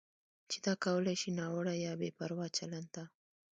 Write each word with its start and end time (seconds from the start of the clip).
چې 0.49 0.57
دا 0.65 0.73
کولی 0.83 1.15
شي 1.21 1.29
ناوړه 1.39 1.73
یا 1.85 1.93
بې 1.99 2.09
پروا 2.17 2.47
چلند 2.57 2.87
ته 2.95 3.03